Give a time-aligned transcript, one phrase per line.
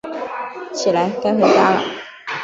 [0.73, 1.81] 起来，该回家了